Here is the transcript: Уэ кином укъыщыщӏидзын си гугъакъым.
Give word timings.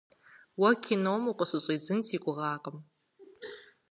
Уэ 0.59 0.71
кином 0.83 1.23
укъыщыщӏидзын 1.31 1.99
си 2.07 2.17
гугъакъым. 2.23 2.77